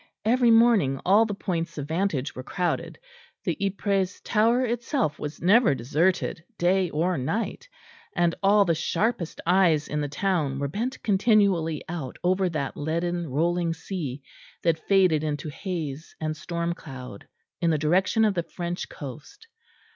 Every 0.25 0.49
morning 0.49 0.99
all 1.05 1.27
the 1.27 1.35
points 1.35 1.77
of 1.77 1.87
vantage 1.87 2.33
were 2.35 2.41
crowded; 2.41 2.97
the 3.43 3.55
Ypres 3.63 4.19
tower 4.21 4.65
itself 4.65 5.19
was 5.19 5.39
never 5.43 5.75
deserted 5.75 6.43
day 6.57 6.89
or 6.89 7.19
night; 7.19 7.69
and 8.15 8.33
all 8.41 8.65
the 8.65 8.73
sharpest 8.73 9.41
eyes 9.45 9.87
in 9.87 10.01
the 10.01 10.07
town 10.07 10.57
were 10.57 10.67
bent 10.67 11.03
continually 11.03 11.83
out 11.87 12.17
over 12.23 12.49
that 12.49 12.75
leaden 12.75 13.27
rolling 13.29 13.75
sea 13.75 14.23
that 14.63 14.79
faded 14.87 15.23
into 15.23 15.49
haze 15.49 16.15
and 16.19 16.35
storm 16.35 16.73
cloud 16.73 17.27
in 17.61 17.69
the 17.69 17.77
direction 17.77 18.25
of 18.25 18.33
the 18.33 18.41
French 18.41 18.89
coast. 18.89 19.45